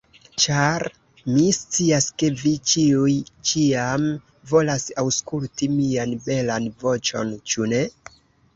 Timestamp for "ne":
7.77-7.87